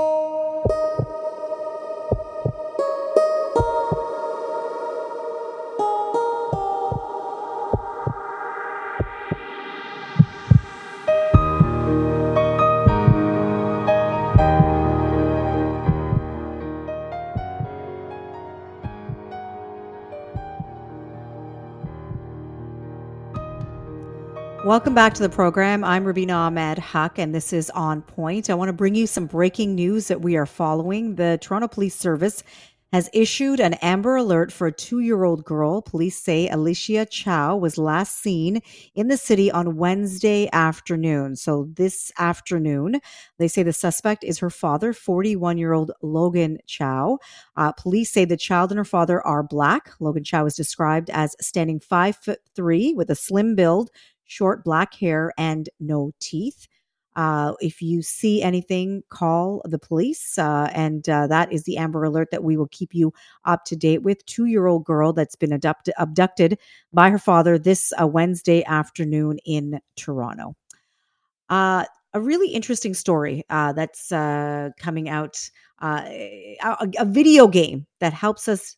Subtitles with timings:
[0.00, 0.49] Música
[24.66, 25.82] Welcome back to the program.
[25.82, 28.50] I'm Rubina Ahmed Haq, and this is On Point.
[28.50, 31.14] I want to bring you some breaking news that we are following.
[31.14, 32.44] The Toronto Police Service
[32.92, 35.80] has issued an Amber Alert for a two year old girl.
[35.80, 38.60] Police say Alicia Chow was last seen
[38.94, 41.36] in the city on Wednesday afternoon.
[41.36, 43.00] So, this afternoon,
[43.38, 47.18] they say the suspect is her father, 41 year old Logan Chow.
[47.56, 49.92] Uh, police say the child and her father are black.
[50.00, 53.90] Logan Chow is described as standing five foot three with a slim build
[54.30, 56.68] short black hair, and no teeth.
[57.16, 60.38] Uh, if you see anything, call the police.
[60.38, 63.12] Uh, and uh, that is the Amber Alert that we will keep you
[63.44, 64.24] up to date with.
[64.26, 66.58] Two year old girl that's been abducted, abducted
[66.92, 70.54] by her father this uh, Wednesday afternoon in Toronto.
[71.48, 75.50] Uh, a really interesting story uh, that's coming out
[75.82, 76.56] a,
[76.98, 78.76] a video game that helps us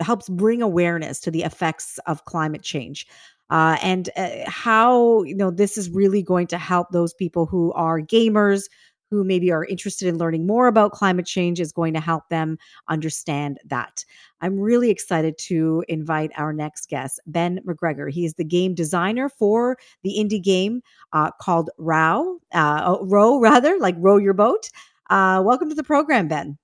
[0.00, 3.06] helps bring awareness to the effects of climate change
[3.54, 7.72] uh, and uh, how you know this is really going to help those people who
[7.74, 8.64] are gamers
[9.10, 12.58] who maybe are interested in learning more about climate change is going to help them
[12.88, 14.04] understand that.
[14.40, 18.10] I'm really excited to invite our next guest, Ben McGregor.
[18.10, 20.82] He is the game designer for the indie game
[21.12, 24.68] uh, called Row, uh, oh, Row rather, like row your boat.
[25.10, 26.58] Uh, welcome to the program, Ben.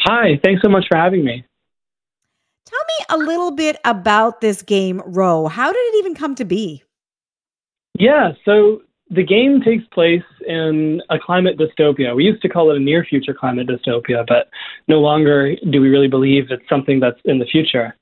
[0.00, 1.42] Hi, thanks so much for having me.
[2.72, 5.46] Tell me a little bit about this game, Row.
[5.46, 6.82] How did it even come to be?
[7.98, 12.16] Yeah, so the game takes place in a climate dystopia.
[12.16, 14.48] We used to call it a near future climate dystopia, but
[14.88, 17.94] no longer do we really believe it's something that's in the future.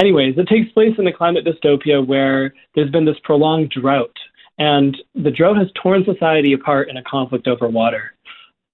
[0.00, 4.16] Anyways, it takes place in a climate dystopia where there's been this prolonged drought,
[4.58, 8.14] and the drought has torn society apart in a conflict over water.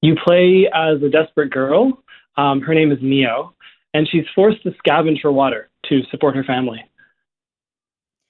[0.02, 2.02] You play as a desperate girl.
[2.36, 3.54] Um, her name is Mio,
[3.94, 6.84] and she's forced to scavenge for water to support her family.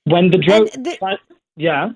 [0.04, 1.18] When the drought, the,
[1.56, 1.90] yeah.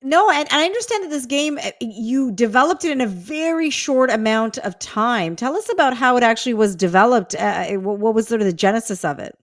[0.00, 3.68] No, and, and I understand that this game uh, you developed it in a very
[3.68, 5.34] short amount of time.
[5.34, 7.34] Tell us about how it actually was developed.
[7.34, 9.36] Uh, uh what was sort of the genesis of it?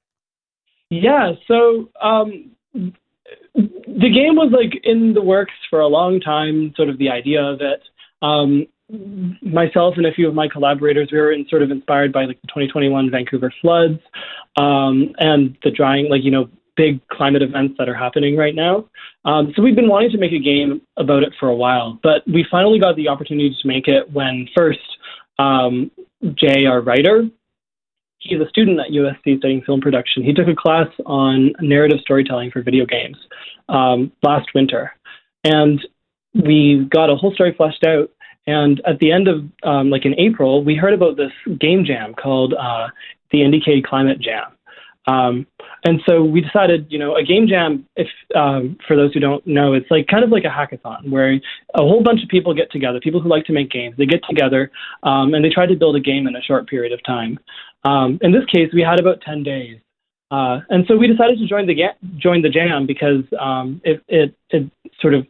[0.90, 2.52] Yeah, so um,
[3.54, 6.74] the game was like in the works for a long time.
[6.76, 7.82] Sort of the idea of it.
[8.22, 8.68] Um,
[9.42, 12.40] myself and a few of my collaborators, we were in, sort of inspired by like
[12.42, 14.00] the 2021 Vancouver floods
[14.58, 18.86] um, and the drying, like you know, big climate events that are happening right now.
[19.24, 22.22] Um, so we've been wanting to make a game about it for a while, but
[22.28, 24.80] we finally got the opportunity to make it when first
[25.40, 25.90] um,
[26.36, 27.28] Jay, our writer,
[28.20, 30.24] he's a student at USC studying film production.
[30.24, 33.18] He took a class on narrative storytelling for video games
[33.70, 34.92] um, last winter,
[35.44, 35.86] and
[36.34, 38.10] we got a whole story fleshed out
[38.48, 42.14] and at the end of, um, like in April, we heard about this game jam
[42.14, 42.88] called uh,
[43.32, 44.52] the IndieCade Climate Jam.
[45.08, 45.46] Um,
[45.84, 49.46] and so we decided, you know, a game jam, if um, for those who don't
[49.46, 51.34] know, it's like kind of like a hackathon where
[51.76, 54.22] a whole bunch of people get together, people who like to make games, they get
[54.28, 54.72] together
[55.04, 57.40] um, and they try to build a game in a short period of time.
[57.84, 59.80] Um, in this case, we had about 10 days.
[60.32, 61.76] Uh, and so we decided to join the
[62.18, 65.28] join the jam because um, it, it, it sort of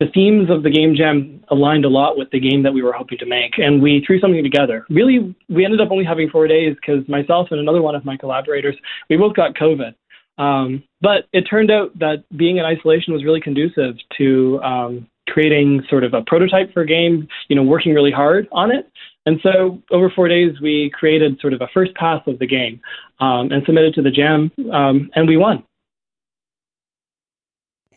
[0.00, 2.92] the themes of the game jam aligned a lot with the game that we were
[2.92, 4.86] hoping to make, and we threw something together.
[4.88, 8.16] Really, we ended up only having four days because myself and another one of my
[8.16, 8.76] collaborators,
[9.10, 9.94] we both got COVID.
[10.38, 15.82] Um, but it turned out that being in isolation was really conducive to um, creating
[15.90, 18.90] sort of a prototype for a game, you know, working really hard on it.
[19.26, 22.80] And so over four days, we created sort of a first pass of the game
[23.20, 25.64] um, and submitted to the jam, um, and we won.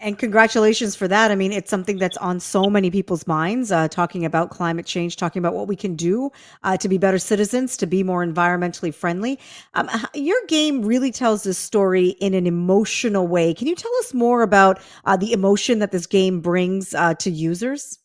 [0.01, 1.29] And congratulations for that.
[1.29, 5.15] I mean, it's something that's on so many people's minds, uh, talking about climate change,
[5.15, 6.31] talking about what we can do
[6.63, 9.37] uh, to be better citizens, to be more environmentally friendly.
[9.75, 13.53] Um, your game really tells this story in an emotional way.
[13.53, 17.29] Can you tell us more about uh, the emotion that this game brings uh, to
[17.29, 17.99] users?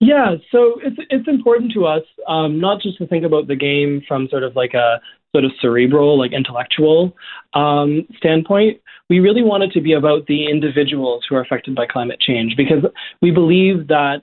[0.00, 4.02] Yeah, so it's it's important to us um, not just to think about the game
[4.06, 5.00] from sort of like a
[5.32, 7.14] sort of cerebral, like intellectual
[7.54, 11.86] um, standpoint, we really want it to be about the individuals who are affected by
[11.86, 12.84] climate change because
[13.22, 14.22] we believe that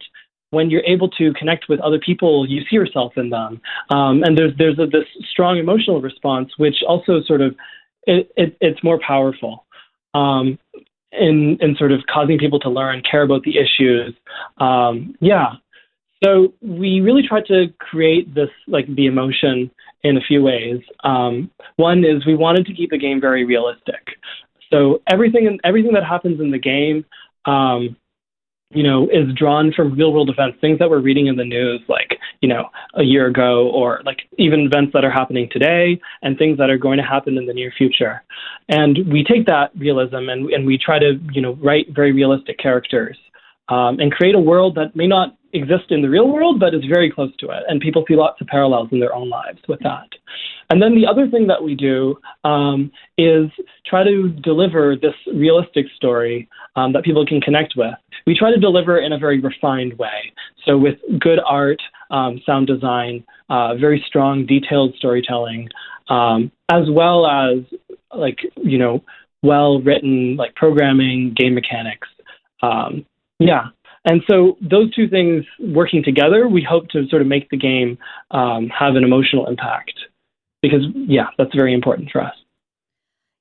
[0.49, 3.59] when you're able to connect with other people, you see yourself in them,
[3.89, 7.55] um, and there's there's a, this strong emotional response, which also sort of
[8.05, 9.65] it, it, it's more powerful.
[10.13, 10.59] Um,
[11.11, 14.15] in, in sort of causing people to learn, care about the issues.
[14.57, 15.53] Um, yeah,
[16.23, 19.69] So we really tried to create this, like the emotion
[20.03, 20.81] in a few ways.
[21.03, 24.07] Um, one is we wanted to keep the game very realistic.
[24.71, 27.05] So everything everything that happens in the game,
[27.45, 27.95] um,
[28.71, 31.81] you know, is drawn from real world events, things that we're reading in the news,
[31.87, 36.37] like you know, a year ago, or like even events that are happening today, and
[36.37, 38.23] things that are going to happen in the near future.
[38.67, 42.57] And we take that realism and and we try to you know write very realistic
[42.57, 43.17] characters
[43.69, 46.83] um, and create a world that may not exist in the real world, but is
[46.85, 47.63] very close to it.
[47.67, 50.09] And people see lots of parallels in their own lives with that.
[50.69, 53.49] And then the other thing that we do um, is
[53.85, 57.93] try to deliver this realistic story um, that people can connect with.
[58.25, 60.33] We try to deliver in a very refined way.
[60.65, 65.69] So with good art, um, sound design, uh, very strong, detailed storytelling,
[66.09, 67.63] um, as well as
[68.15, 69.03] like you know
[69.41, 72.07] well written like programming, game mechanics.
[72.61, 73.05] Um,
[73.39, 73.67] yeah.
[74.05, 77.97] And so those two things working together, we hope to sort of make the game
[78.31, 79.93] um, have an emotional impact
[80.61, 82.35] because, yeah, that's very important for us.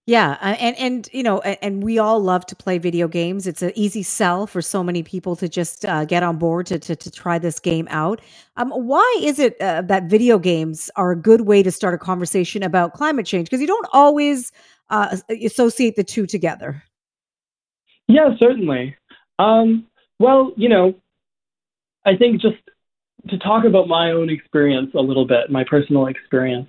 [0.05, 3.47] Yeah, and and you know, and we all love to play video games.
[3.47, 6.79] It's an easy sell for so many people to just uh, get on board to,
[6.81, 8.21] to, to try this game out.
[8.57, 11.99] Um, why is it uh, that video games are a good way to start a
[11.99, 13.47] conversation about climate change?
[13.47, 14.51] Because you don't always
[14.91, 16.83] uh, associate the two together.
[18.09, 18.97] Yeah, certainly.
[19.39, 19.87] Um,
[20.23, 20.95] well, you know,
[22.07, 22.57] I think just
[23.29, 26.69] to talk about my own experience a little bit, my personal experience.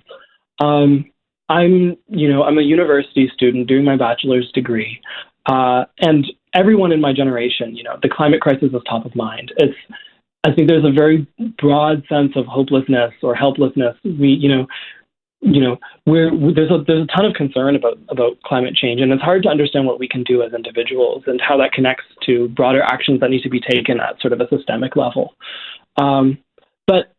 [0.60, 1.10] Um,
[1.48, 5.00] I'm, you know, I'm a university student doing my bachelor's degree,
[5.46, 9.52] uh, and everyone in my generation, you know, the climate crisis is top of mind.
[9.56, 9.76] It's,
[10.42, 11.26] I think there's a very
[11.58, 13.96] broad sense of hopelessness or helplessness.
[14.04, 14.66] We, you know,
[15.40, 15.76] you know,
[16.06, 19.42] we're, there's a there's a ton of concern about about climate change, and it's hard
[19.42, 23.20] to understand what we can do as individuals and how that connects to broader actions
[23.20, 25.34] that need to be taken at sort of a systemic level.
[25.96, 26.38] Um,
[26.86, 27.12] but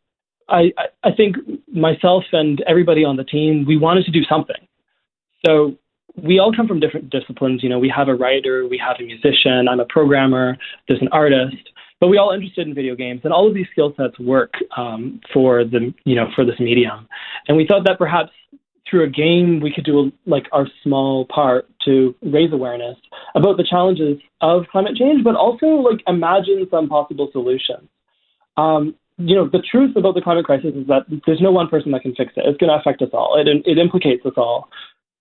[0.50, 0.74] I
[1.04, 1.36] I think
[1.72, 4.68] myself and everybody on the team we wanted to do something.
[5.46, 5.78] So
[6.22, 7.62] we all come from different disciplines.
[7.62, 10.58] You know, we have a writer, we have a musician, I'm a programmer,
[10.88, 11.58] there's an artist
[12.06, 15.20] but we all interested in video games, and all of these skill sets work um,
[15.34, 17.08] for the you know for this medium.
[17.48, 18.30] And we thought that perhaps
[18.88, 22.96] through a game we could do a, like our small part to raise awareness
[23.34, 27.90] about the challenges of climate change, but also like imagine some possible solutions.
[28.56, 31.92] Um, you know, the truth about the climate crisis is that there's no one person
[31.94, 32.44] that can fix it.
[32.46, 33.36] It's going to affect us all.
[33.36, 34.70] It, it implicates us all.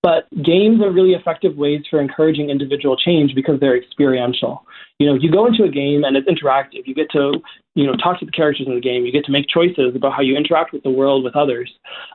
[0.05, 4.67] But games are really effective ways for encouraging individual change because they're experiential.
[4.99, 6.83] You know, you go into a game and it's interactive.
[6.85, 7.41] You get to,
[7.75, 9.07] you know, talk to the characters in the game.
[9.07, 11.73] You get to make choices about how you interact with the world with others.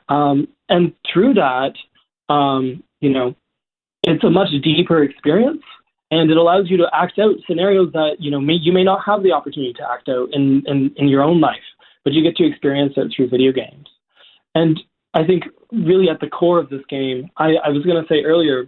[0.07, 1.73] Um, and through that,
[2.31, 3.33] um, you know,
[4.03, 5.63] it's a much deeper experience
[6.11, 9.03] and it allows you to act out scenarios that you know may, you may not
[9.03, 11.57] have the opportunity to act out in, in, in your own life,
[12.03, 13.87] but you get to experience it through video games.
[14.53, 14.79] And
[15.13, 18.23] I think really at the core of this game, I, I was going to say
[18.23, 18.67] earlier,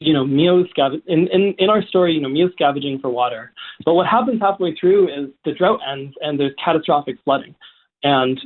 [0.00, 3.52] you know, Mio scav- in, in, in our story, you know, Mio's scavenging for water.
[3.84, 7.54] But what happens halfway through is the drought ends and there's catastrophic flooding.
[8.02, 8.40] And,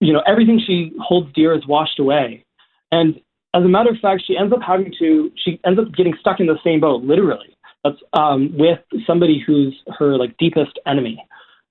[0.00, 2.44] you know, everything she holds dear is washed away.
[2.92, 3.16] And
[3.54, 6.40] as a matter of fact, she ends up having to, she ends up getting stuck
[6.40, 7.56] in the same boat, literally.
[7.82, 11.22] That's um, with somebody who's her like deepest enemy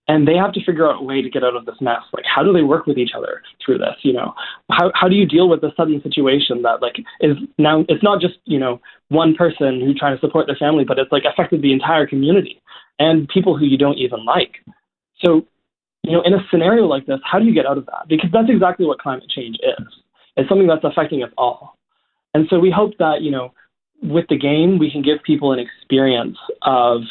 [0.07, 2.01] and they have to figure out a way to get out of this mess.
[2.11, 3.95] Like, how do they work with each other through this?
[4.01, 4.33] You know,
[4.71, 7.85] how how do you deal with the sudden situation that like is now?
[7.87, 11.11] It's not just you know one person who's trying to support their family, but it's
[11.11, 12.61] like affected the entire community
[12.99, 14.55] and people who you don't even like.
[15.23, 15.45] So,
[16.03, 18.05] you know, in a scenario like this, how do you get out of that?
[18.09, 19.87] Because that's exactly what climate change is.
[20.35, 21.77] It's something that's affecting us all.
[22.33, 23.53] And so we hope that you know,
[24.01, 27.01] with the game, we can give people an experience of,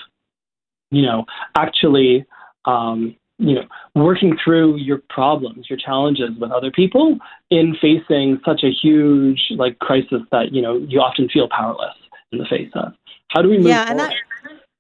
[0.90, 1.25] you know,
[1.57, 2.26] actually
[2.64, 3.64] um, you know,
[3.95, 7.19] working through your problems, your challenges with other people
[7.50, 11.97] in facing such a huge like crisis that you know you often feel powerless
[12.31, 12.92] in the face of.
[13.31, 13.90] How do we move yeah, forward?
[13.90, 14.14] And that,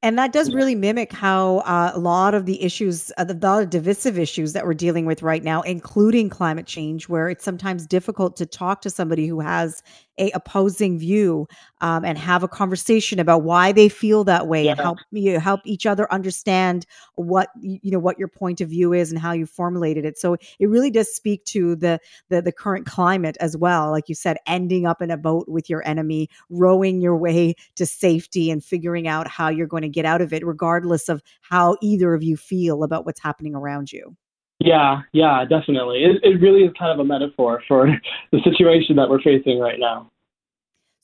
[0.04, 3.66] and that does really mimic how uh, a lot of the issues, uh, the, the
[3.68, 8.36] divisive issues that we're dealing with right now, including climate change, where it's sometimes difficult
[8.36, 9.82] to talk to somebody who has
[10.18, 11.46] a opposing view
[11.80, 14.72] um, and have a conversation about why they feel that way yeah.
[14.72, 18.92] and help you help each other understand what you know what your point of view
[18.92, 20.18] is and how you formulated it.
[20.18, 23.90] So it really does speak to the the, the current climate as well.
[23.90, 27.86] Like you said ending up in a boat with your enemy rowing your way to
[27.86, 31.76] safety and figuring out how you're going to get out of it regardless of how
[31.80, 34.16] either of you feel about what's happening around you
[34.58, 36.04] yeah, yeah, definitely.
[36.04, 37.86] It, it really is kind of a metaphor for
[38.32, 40.10] the situation that we're facing right now.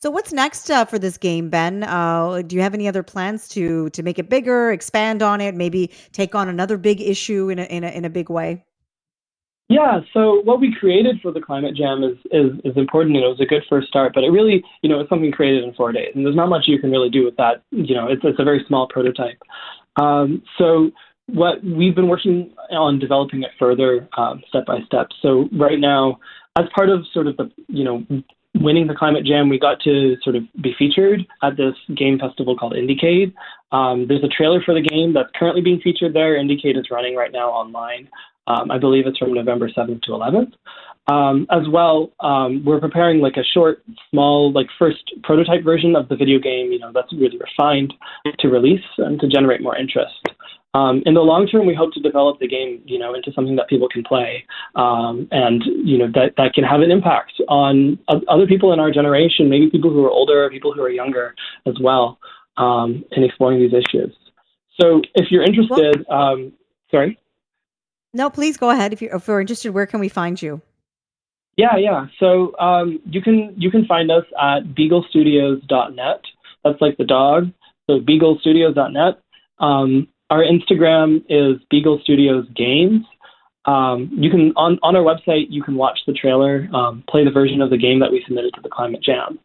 [0.00, 1.82] So what's next uh, for this game, Ben?
[1.82, 5.56] Uh, do you have any other plans to to make it bigger, expand on it,
[5.56, 8.64] maybe take on another big issue in a in a, in a big way?
[9.68, 13.28] Yeah, so what we created for the Climate Jam is, is, is important and it
[13.28, 15.92] was a good first start, but it really, you know, it's something created in four
[15.92, 17.62] days and there's not much you can really do with that.
[17.70, 19.36] You know, it's, it's a very small prototype.
[20.00, 20.90] Um, so
[21.28, 25.08] what we've been working on developing it further um, step by step.
[25.22, 26.18] So right now,
[26.58, 28.04] as part of sort of the, you know,
[28.54, 32.56] winning the Climate Jam, we got to sort of be featured at this game festival
[32.56, 33.32] called Indiecade.
[33.72, 36.36] Um, there's a trailer for the game that's currently being featured there.
[36.36, 38.08] Indiecade is running right now online.
[38.46, 40.52] Um, I believe it's from November 7th to 11th.
[41.08, 46.08] Um, as well, um, we're preparing like a short, small, like first prototype version of
[46.08, 46.70] the video game.
[46.70, 47.94] You know, that's really refined
[48.38, 50.28] to release and to generate more interest.
[50.74, 53.56] Um, in the long term, we hope to develop the game, you know, into something
[53.56, 54.44] that people can play,
[54.74, 57.98] um, and you know that that can have an impact on
[58.28, 61.34] other people in our generation, maybe people who are older, people who are younger
[61.66, 62.18] as well,
[62.58, 64.14] um, in exploring these issues.
[64.78, 66.52] So, if you're interested, um,
[66.90, 67.18] sorry.
[68.12, 68.92] No, please go ahead.
[68.92, 70.60] If you're, if you're interested, where can we find you?
[71.58, 72.06] Yeah, yeah.
[72.20, 76.20] So um, you can you can find us at beaglestudios.net.
[76.62, 77.50] That's like the dog.
[77.88, 79.20] So beaglestudios.net.
[79.58, 83.04] Um, our Instagram is Beagle Studios Games.
[83.64, 87.30] Um, you can on, on our website you can watch the trailer, um, play the
[87.30, 89.38] version of the game that we submitted to the Climate Jam,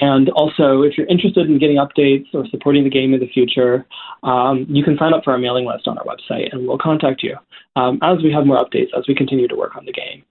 [0.00, 3.86] and also if you're interested in getting updates or supporting the game in the future,
[4.22, 7.22] um, you can sign up for our mailing list on our website, and we'll contact
[7.22, 7.36] you
[7.76, 10.24] um, as we have more updates as we continue to work on the game.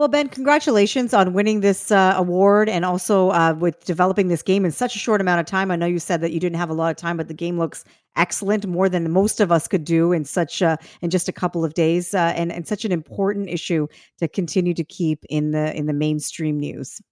[0.00, 4.64] Well, Ben, congratulations on winning this uh, award and also uh, with developing this game
[4.64, 5.70] in such a short amount of time.
[5.70, 7.58] I know you said that you didn't have a lot of time, but the game
[7.58, 7.84] looks
[8.16, 11.66] excellent, more than most of us could do in such uh, in just a couple
[11.66, 13.86] of days, uh, and and such an important issue
[14.20, 17.02] to continue to keep in the in the mainstream news.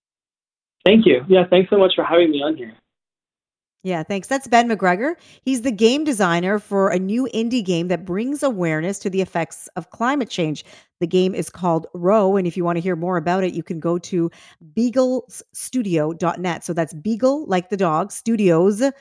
[0.87, 1.26] Thank you.
[1.28, 2.73] Yeah, thanks so much for having me on here.
[3.85, 4.26] Yeah, thanks.
[4.26, 5.14] That's Ben McGregor.
[5.44, 9.68] He's the game designer for a new indie game that brings awareness to the effects
[9.76, 10.64] of climate change.
[11.00, 12.37] The game is called Row.
[12.37, 14.30] And if you want to hear more about it, you can go to
[14.75, 16.64] beaglestudio.net.
[16.64, 18.92] So that's beagle, like the dog, studios.net.